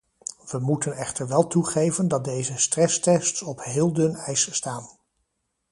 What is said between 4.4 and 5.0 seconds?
staan.